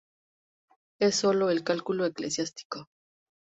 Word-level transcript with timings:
Es 0.99 1.15
solo 1.17 1.51
el 1.51 1.63
"cálculo 1.63 2.05
eclesiástico". 2.07 2.89